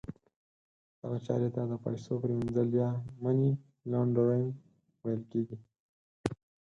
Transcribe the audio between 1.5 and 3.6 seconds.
ته د پیسو پریمینځل یا Money